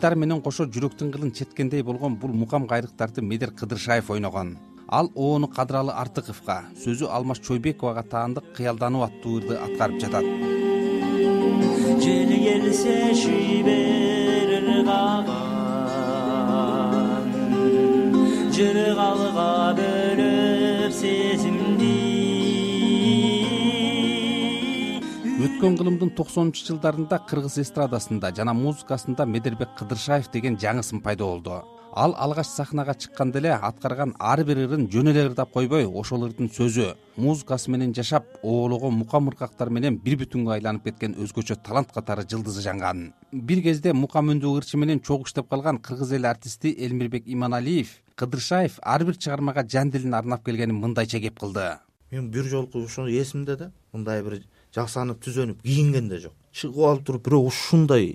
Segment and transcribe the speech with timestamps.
[0.00, 4.56] гитара менен кошо жүрөктүн кылын четкендей болгон бул мукам кайрыктарды медер кыдыршаев ойногон.
[4.88, 10.24] Ал оону кадыралы артыковго сөзү алмаз чойбековага таандык кыялдануу аттуу ырды аткарып жатат.
[12.00, 15.68] Жел келсе шүйберир каган
[18.56, 21.49] жыргалга бөлөп сезимди
[25.60, 31.58] өткөн кылымдын токсонунчу жылдарында кыргыз эстрадасында жана музыкасында медербек кыдыршаев деген жаңы ысым пайда болду.
[31.92, 36.48] Ал алгач сахнага чыкканда эле аткарган ар бир ырын жөн эле ырдап койбой ошол ырдын
[36.48, 42.24] сөзү музыкасы менен жашап оологон мукам ыркактар менен бир бүтүнгө айланып кеткен өзгөчө талант катары
[42.24, 43.12] жылдызы жанган.
[43.30, 48.80] Бир кезде мукам үндүү ырчы менен чогуу иштеп калган кыргыз эл артисти элмирбек иманалиев кыдыршаев
[48.80, 51.76] ар бир чыгармага жан дилин арнап келгенин мындайча кеп кылды.
[52.10, 54.40] Мен бир жолку ошо эсимде да мындай бир
[54.74, 56.34] жасанып түзөнүп кийинген да жок.
[56.52, 58.12] Чыгып алып туруп бирөө ушундай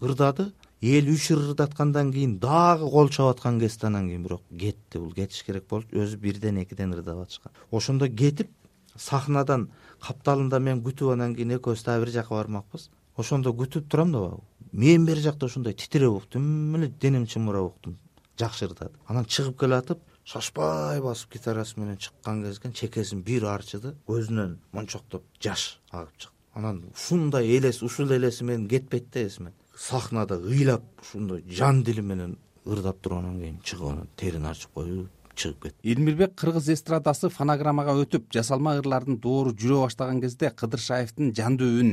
[0.00, 0.52] ырдады.
[0.84, 4.98] Эл үч ыр ырдаткандан кийин дагы кол чаап аткан кезде анан кийин бирок кетти.
[4.98, 7.52] Бул кетиш керек болчу өзү бирден экиден ырдап атышкан.
[7.70, 8.50] Ошондо кетип
[8.96, 9.70] сахнадан
[10.00, 12.90] капталында мен күтүп анан кийин экөөбүз дагы бир жака бармакпыз.
[13.16, 14.30] Ошондо күтүп турам да
[14.72, 17.96] мен бери жакта ошондой титиреп уктум эле денем чымырап уктум
[18.38, 18.92] жакшы ырдады.
[19.06, 25.80] Анан чыгып келатып шашпай басып гитарасы менен чыккан кезде чекесин бир арчыды көзүнөн мончоктоп жаш
[25.90, 26.32] агып чыкты.
[26.54, 29.52] Анан ушундай элес ушул элеси менен кетпейт да эсимен.
[29.76, 35.10] Сахнада ыйлап ушундай жан дили менен ырдап туруп анан кийин чыгып анан терин ачып коюп
[35.34, 41.68] чыгып кетти элмирбек кыргыз эстрадасы фонограммага өтүп жасалма ырлардын доору жүрө баштаган кезде кыдыршаевдин жандуу
[41.82, 41.92] үн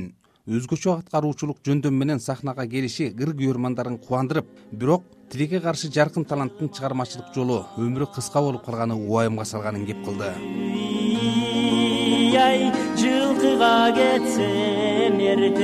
[0.50, 7.30] өзгөчө аткаруучулук жөндөм менен сахнага келиши ыр күйөрмандарын кубандырып бирок тилекке каршы жаркын таланттын чыгармачылык
[7.36, 10.34] жолу өмүрү кыска болуп калганы убайымга салганын кеп кылды.
[12.42, 15.62] Ай жылкыга кетсем эртелеп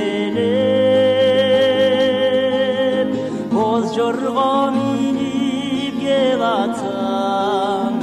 [3.50, 7.98] боз жорго минип келатсам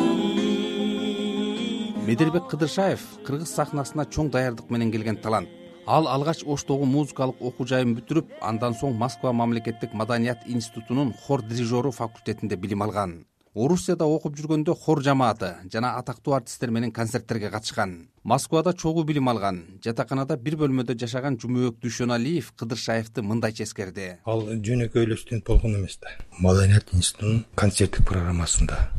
[2.05, 5.47] медербек кыдыршаев кыргыз сахнасына чоң даярдык менен келген талант
[5.85, 11.91] ал алгач оштогу музыкалык окуу жайын бүтүрүп андан соң москва мамлекеттик маданият институтунун хор дирижеру
[11.91, 13.25] факультетинде билим алган.
[13.55, 18.09] Орусияда окуп жүргөндө хор жамааты жана атактуу артисттер менен концерттерге катышкан.
[18.23, 24.17] Москвада чогуу билим алган жатаканада бир бөлмөдө жашаган жумабек дүйшөналиев кыдыршаевди мындайча эскерди.
[24.25, 28.89] Ал жөнөкөй эле студент болгон эмес да маданият институтунун концерттик программасында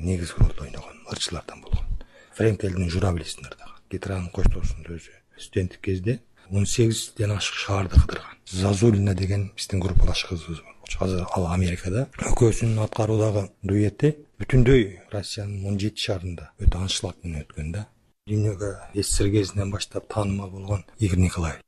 [0.00, 1.86] негизги ролду ойногон ырчылардан болгон.
[2.34, 6.20] Френкелдин журавлисин ырдаган гитаранын коштоосунда өзү студенттик кезде
[6.50, 10.74] он сегизден ашык шаарды кыдырган зазулина деген биздин группалаш кызыбыз бар.
[11.00, 12.06] Азыр ал америкада.
[12.22, 17.86] Экөөсүнүн аткаруудагы дуэти бүтүндөй россиянын он жети шаарында өтө аншлаг менен өткөн да.
[18.30, 21.65] Дүйнөгө ссср кезинен баштап таанымал болгон игорь николаевич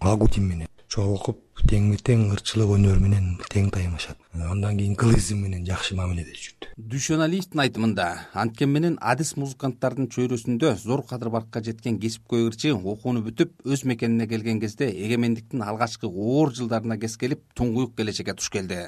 [0.00, 0.68] агутин менен.
[0.88, 1.34] Чогуу
[1.66, 4.18] теңми тең ырчылык өнөр менен тең таймашат.
[4.32, 11.02] Андан кийин кылызм менен жакшы мамиледе жүрдү дүйшөналиевдин айтымында анткени менен адис музыканттардын чөйрөсүндө зор
[11.08, 16.98] кадыр баркка жеткен кесипкөй ырчы окууну бүтүп өз мекенине келген кезде эгемендиктин алгачкы оор жылдарына
[17.00, 18.82] кескелип туңгуюк келечекке туш келди.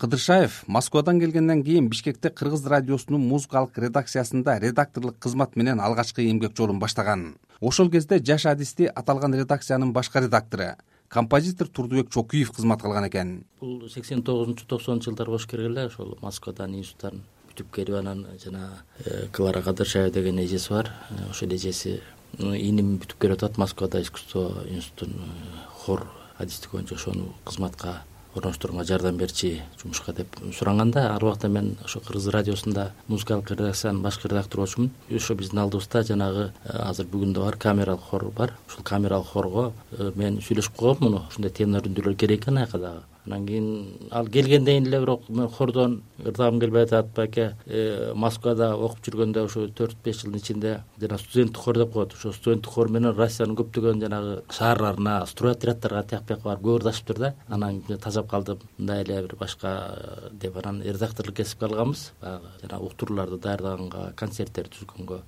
[0.00, 6.78] Кыдыршаев москвадан келгенден кийин бишкекте кыргыз радиосунун музыкалык редакциясында редакторлук кызмат менен алгачкы эмгек жолун
[6.78, 10.76] баштаган ошол кезде жаш адисти аталган редакциянын башкы редактору
[11.08, 13.44] композитор турдубек чокуев кызмат кылган экен.
[13.60, 18.84] Бул сексен тогузунчу токсонунчу жылдар болуш керек эле ошол москвадан институттан бүтүп келип анан жана
[19.04, 20.92] э, клара кадыршаева деген эжеси бар.
[21.10, 22.00] Э, ошол эжеси
[22.38, 23.58] иним бүтүп келип атат.
[23.58, 26.06] Москвада искусство институтун э, хор
[26.38, 28.02] адистиги боюнча ошону кызматка
[28.34, 34.28] орноштурууга жардам берчи жумушка деп суранганда ар убакта мен ошо кыргыз радиосунда музыкалык редакциянын башкы
[34.28, 34.90] редактору болчумун.
[35.10, 38.54] Ошо биздин алдыбызда жанагы э, азыр бүгүн да бар камералык хор бар.
[38.68, 41.24] Ушул камералык хорго э, мен сүйлөшүп койгом муну.
[41.28, 46.02] Ушундай тенор үндүүлөр керек экен аяка дагы анан кийин ал келгенден эле бирок мен хордон
[46.18, 51.62] ырдагым келбей атат байке э, москвада окуп жүргөндө ушу төрт беш жылдын ичинде жана студенттик
[51.62, 52.14] хор деп коет.
[52.14, 57.34] Ошо студенттик хор менен россиянын көптөгөн жанагы шаарларына стройотряддарга тияк бияка барып көп ырдашыптыр да.
[57.48, 58.58] Анан тажап калдым.
[58.78, 64.78] Мындай эле бир башка э, деп анан редакторлук кесипке алганбыз баягы жанагы уктурууларды даярдаганга концерттерди
[64.78, 65.20] түзгөнгө.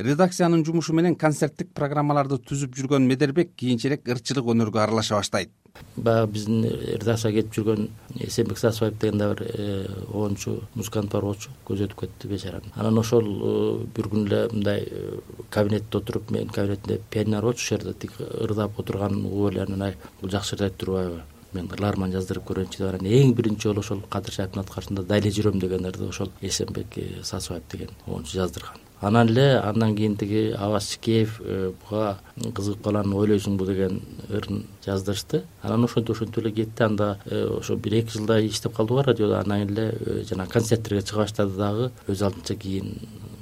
[0.00, 5.50] Редакциянын жумушу менен концерттик программаларды түзүп жүргөн медербек кийинчерээк ырчылык өнөргө аралаша баштайт
[5.96, 7.88] баягы биздин редакцияга кетип жүргөн
[8.26, 12.98] эсенбек сасыбаев деген дагы бир э, оончу музыкант бар болчу көзү өтүп кетти бечаранын анан
[12.98, 15.18] ошол э, бир күнү эле мындай э,
[15.50, 19.82] кабинетте отуруп менин кабинетимде пианино бар болчу ушул жерде тиги ырдап отурганын угуп эле анан
[19.82, 21.22] ай бул жакшы ырдайт турбайбы
[21.52, 25.86] мен ырларыман жаздырып көрөйүнчү деп анан эң биринчи жолу ошол кадыршаевдин аткарышында дайле жүрөм деген
[25.90, 31.72] ырды ошол эсенбек сасыбаев деген оончу жаздырган анан эле андан кийин тиги аваз чикеев э,
[31.80, 36.82] буга кызыгып калган ойлойсуңбу деген ырын жаздырышты анан ошентип ошентип эле кетти.
[36.82, 39.40] Анда э, ошо бир эки жылдай иштеп калды го радиодо.
[39.40, 41.90] Анан эле э, жанагы концерттерге чыга баштады дагы.
[42.08, 42.98] Өз алдынча кийин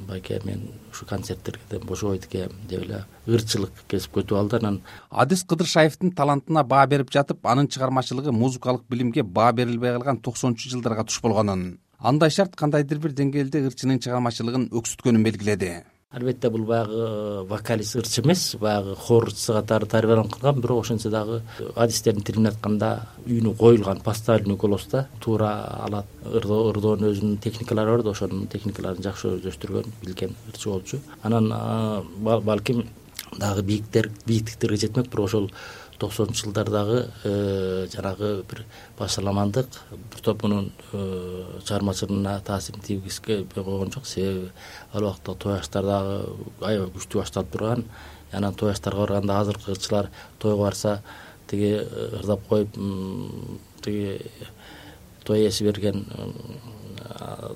[0.08, 4.56] байке мен ушу концерттерден бошобойт экенм деп эле ырчылык кесипке өтүп алды.
[4.62, 10.70] Анан адис кыдыршаевдин талантына баа берип жатып анын чыгармачылыгы музыкалык билимге баа берилбей калган токсонунчу
[10.70, 15.70] жылдарга туш болгонун андай шарт кандайдыр бир деңгээлде ырчынын чыгармачылыгын өксүткөнүн белгиледи.
[16.14, 20.60] Албетте бул баягы вокалист ырчы эмес баягы хор ырчысы катары тарбияланып калган.
[20.62, 21.42] Бирок ошентсе дагы
[21.76, 25.50] адистердин тилимен айтканда үнү коюлган поставленный голос да туура
[25.84, 26.06] алат.
[26.24, 31.02] Ырдоонун өзүнүн техникалары бар да ошонун техникаларын жакшы өздөштүргөн билген ырчы болчу.
[31.22, 31.52] Анан
[32.22, 32.86] балким
[33.36, 35.50] дагы бийиктиктерге жетмек бирок ошол
[35.98, 38.64] токсонунчу жылдардагы э, жанагы бир
[38.98, 39.66] башаламандык
[40.42, 44.06] мунун э, чыгармачылыгына таасирин тийгизбей койгон жок.
[44.06, 44.50] Себеби
[44.92, 46.24] ал убакта той аштар дагы
[46.60, 47.84] аябай күчтүү башталып турган.
[48.32, 51.02] Анан той аштарга барганда азыркы ырчылар тойго барса
[51.46, 52.74] тиги э, ырдап коюп
[53.82, 54.20] тиги
[55.24, 56.04] той ээси берген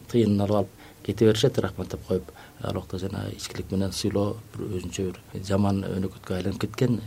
[0.09, 2.33] тыйынын алып алып кете беришет рахмат деп коюп
[2.63, 7.01] ал убакта жанагы ичкилик менен сыйлоо бир өзүнчө бир жаман өнөкөткө айланып кеткен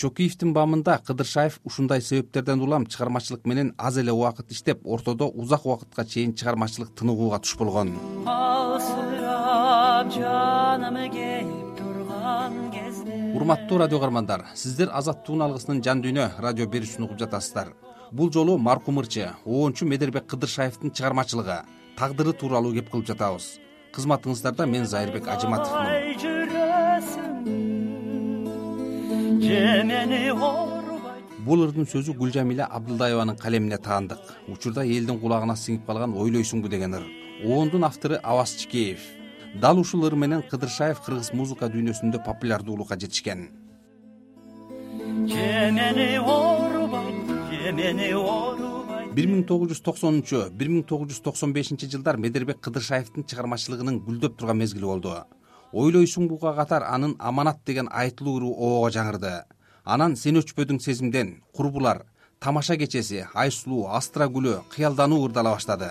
[0.00, 6.06] чокиевдин баамында кыдыршаев ушундай себептерден улам чыгармачылык менен аз эле убакыт иштеп ортодо узак убакытка
[6.06, 7.92] чейин чыгармачылык тыныгууга туш болгон.
[8.24, 17.04] Калсырап жаным келип турган кезде урматтуу радио каармандар сиздер азаттыктын алгысынын жан дүйнө радио берүүсүн
[17.04, 17.74] угуп жатасыздар.
[18.10, 21.60] Бул жолу маркум ырчы обончу медербек кыдыршаевдин чыгармачылыгы
[21.98, 23.58] тагдыры тууралуу кеп кылып жатабыз.
[23.92, 26.39] Кызматыңыздарда мен зайырбек ажыматовмун
[29.50, 34.20] же мени оорубайт бул ырдын сөзү гүлжамиля абдылдаеванын калемине таандык.
[34.48, 37.06] Учурда элдин кулагына сиңип калган ойлойсуңбу деген ыр.
[37.42, 39.00] Обондун автору аваз чикеев.
[39.54, 43.48] Дал ушул ыр менен кыдыршаев кыргыз музыка дүйнөсүндө популярдуулукка жетишкен.
[45.26, 51.24] Же мени оорубайт же мени оорубайт бир миң тогуз жүз токсонунчу бир миң тогуз жүз
[51.24, 55.16] токсон бешинчи жылдар медербек кыдыршаевдин чыгармачылыгынын гүлдөп турган мезгили болду
[55.72, 59.34] ойлойсуңбуга катар анын аманат деген айтылуу ыры обого жаңырды
[59.84, 62.04] анан сен өчпөдүң сезимден курбулар
[62.40, 65.90] тамаша кечеси ай сулуу астра гүлү кыялдануу ырдала баштады.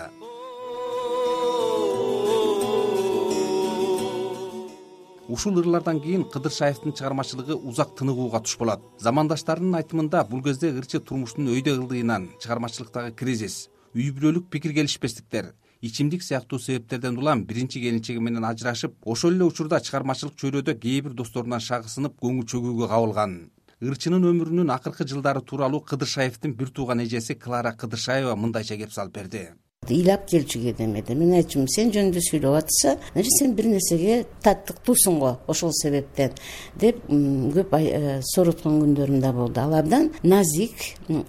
[5.30, 8.80] Ушул ырлардан кийин кыдыршаевдин чыгармачылыгы узак тыныгууга туш болот.
[8.98, 16.22] Замандаштарынын айтымында бул кезде ырчы турмуштун өйдө ылдыйынан чыгармачылыктагы кризис үй бүлөлүк пикир келишпестиктер ичимдик
[16.22, 21.64] сыяктуу себептерден улам биринчи келинчеги менен ажырашып ошол эле учурда чыгармачылык чөйрөдө кээ бир досторунан
[21.68, 23.38] шагысынып көңүл чөгүүгө кабылган.
[23.80, 29.46] Ырчынын өмүрүнүн акыркы жылдары тууралуу кыдыршаевдин бир тууган эжеси клара кыдыршаева мындайча кеп салып берди
[29.88, 35.14] ыйлап келчү кээ демеде мен айтчумун сен жөнүндө сүйлөп атышса значит сен бир нерсеге таттыктуусуң
[35.22, 36.34] го ошол себептен
[36.76, 39.60] деп көп э, сороткон күндөрүм да болду.
[39.60, 40.76] Ал абдан назик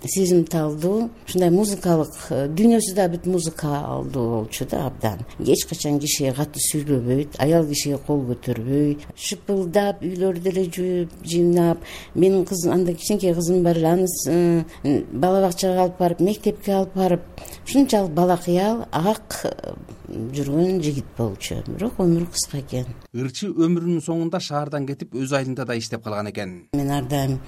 [0.03, 5.23] сезимталдуу ушундай музыкалык э, дүйнөсү дагы бүт музыкалдуу болчу да абдан.
[5.39, 12.43] Эч качан кишиге катуу сүйлөбөйт аял кишиге кол көтөрбөй шыпылдап үйлөрдү деле жууп жыйнап менин
[12.43, 17.21] кызым анда кичинекей кызым бар аны э, бала бакчага алып барып мектепке алып барып
[17.65, 19.73] ушунчалык бала кыял ак э,
[20.09, 21.61] жүргөн жигит болчу.
[21.67, 22.89] Бирок өмүрү кыска экен.
[23.13, 26.55] Ырчы өмүрүнүн соңунда шаардан кетип өз айылында да иштеп калган экен.
[26.77, 27.39] Мен ар дайым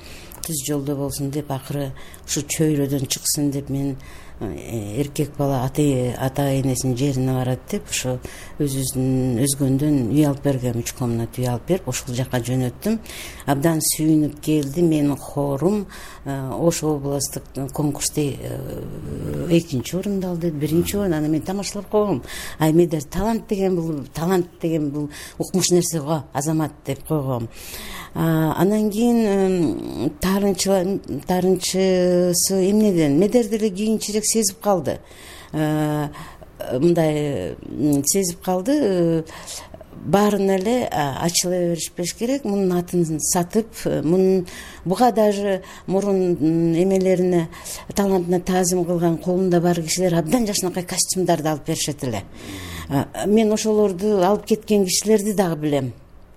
[0.45, 1.91] түз жолдо болсун деп акыры
[2.25, 3.95] ушу чөйрөдөн чыксын деп мен
[4.43, 8.17] эркек бала ата энесинин жерине барат деп ошо
[8.59, 13.00] өзүбүздүн өзгөндөн үй алып бергем үч комната үй алып берип ошол жака жөнөттүм.
[13.47, 15.85] Абдан сүйүнүп келди менин хорум
[16.25, 22.23] э, ош областтык конкурста э, экинчи орунду алды биринчи орун анан мен тамашалап койгом.
[22.59, 27.50] Ай медер талант деген бул талант деген бул укмуш нерсе го азамат деп койгом.
[28.13, 31.79] Анан кийин таарынчысы
[32.69, 33.17] эмнеден?
[33.17, 34.99] Медер деле кийинчерээк сезип калды.
[35.53, 37.55] Мындай
[38.05, 39.23] сезип калды.
[40.03, 42.43] Баарын эле ачыла беришпеш керек.
[42.43, 44.45] Мунун атын сатып мунун
[44.83, 46.35] буга даже мурун
[46.75, 47.47] эмелерине
[47.95, 52.23] талантына таазим кылган колунда бар кишилер абдан жакшынакай костюмдарды алып беришет эле.
[53.25, 55.93] Мен ошолорду алып кеткен кишилерди дагы билем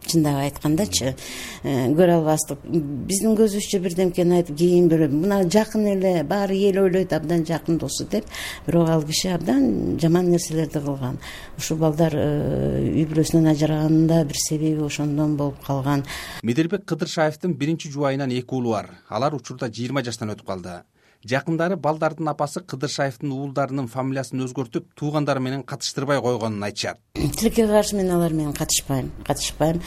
[0.08, 2.62] чындап айткандачы э, көрө албастык.
[2.66, 8.06] Биздин көзүбүзчө бирдемкени айтып кийин бирөө мына жакын эле баары эл ойлойт абдан жакын досу
[8.10, 8.26] деп.
[8.66, 11.18] Бирок ал киши абдан жаман нерселерди кылган.
[11.58, 12.26] Ушул балдар э,
[12.96, 16.04] үй бүлөсүнөн ажыраганынын да бир себеби ошондон болуп калган.
[16.42, 18.90] Медербек кыдыршаевдин биринчи жубайынан эки уулу бар.
[19.08, 20.82] Алар учурда жыйырма жаштан өтүп калды
[21.25, 27.00] жакындары балдардын апасы кыдыршаевдин уулдарынын фамилиясын өзгөртүп туугандары менен катыштырбай койгонун айтышат.
[27.14, 29.80] Тилекке каршы мен алар менен катышпайм катышпайм.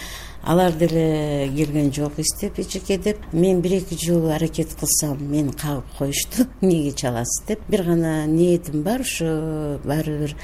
[0.43, 5.86] Алар деле келген жок издеп эжеке деп мен бир эки жолу аракет кылсам мени кагып
[5.98, 7.59] коюшту эмнеге чаласыз деп.
[7.67, 10.36] Бир гана ниетим бар ушу баары бир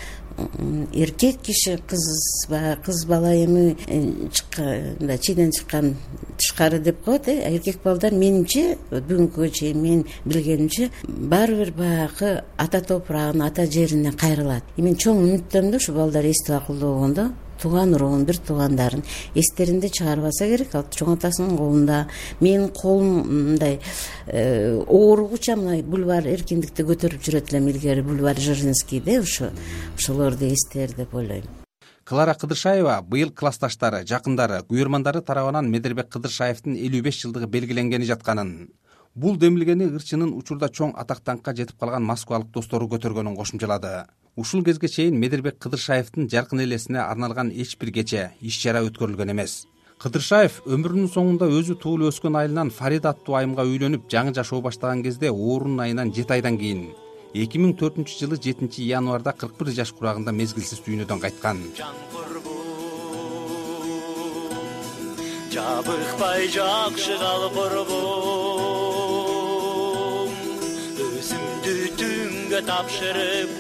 [0.94, 2.48] эркек киши кыз
[2.84, 5.96] кыз бала эми э, мындай чийден чыккан
[6.38, 12.82] тышкары деп коет э эркек балдар менимче бүгүнкүгө чейин мен билгенимче баары бир баягы ата
[12.82, 14.64] топурагына ата жерине кайрылат.
[14.78, 17.32] Мен чоң үмүттөмүн да ушул балдар эстеп акылдуу болгондо
[17.66, 19.04] тууган уруун бир туугандарын
[19.34, 20.76] эстеринде чыгарбаса керек.
[20.78, 22.06] Ал чоң атасынын колунда
[22.40, 23.80] менин колум мындай
[24.28, 29.50] э, ооругуча мына бульвар эркиндикти көтөрүп жүрөт элем илгери бульвар жиринскийде ушу
[29.98, 31.46] ошолорду эстер деп ойлойм.
[32.06, 38.52] Клара кыдыршаева быйыл классташтары жакындары күйөрмандары тарабынан медербек кыдыршаевдин элүү беш жылдыгы белгиленгени жатканын
[39.16, 43.96] бул демилгени ырчынын учурда чоң атак даңкка жетип калган москвалык достору көтөргөнүн кошумчалады
[44.36, 49.66] ушул кезге чейин медербек кыдыршаевдин жаркын элесине арналган эч бир кече иш чара өткөрүлгөн эмес.
[50.02, 55.32] Кыдыршаев өмүрүнүн соңунда өзү туулуп өскөн айылынан фарида аттуу айымга үйлөнүп жаңы жашоо баштаган кезде
[55.32, 56.90] оорунун айынан жети айдан кийин
[57.34, 61.58] эки миң төртүнчү жылы жетинчи январда кырк бир жаш курагында мезгилсиз дүйнөдөн кайткан.
[61.78, 62.56] Жан курбум
[65.56, 67.96] жабыкпай жакшы кал курбум.
[71.06, 73.52] Өзүмдү түнгө тапшырып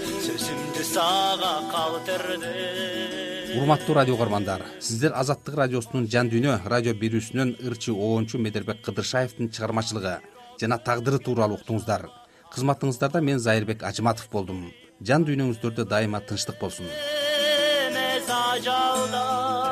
[0.83, 8.81] сага калтырдым урматтуу радио угармандар сиздер азаттык радиосунун жан дүйнө радио берүүсүнөн ырчы оончу медербек
[8.85, 10.19] кыдыршаевдин чыгармачылыгы
[10.59, 12.07] жана тагдыры тууралуу уктуңуздар.
[12.53, 14.71] Кызматыңыздарда мен зайырбек ажыматов болдум.
[15.01, 16.87] Жан дүйнөңүздөрдө дайыма тынчтык болсун.
[16.87, 19.64] Эмес ажалда